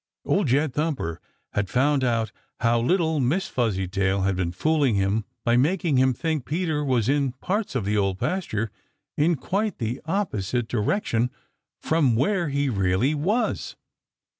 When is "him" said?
4.95-5.25, 5.97-6.11